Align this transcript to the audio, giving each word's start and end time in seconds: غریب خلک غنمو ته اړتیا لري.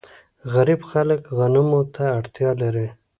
غریب 0.53 0.81
خلک 0.91 1.21
غنمو 1.37 1.81
ته 1.95 2.03
اړتیا 2.17 2.49
لري. 2.61 2.87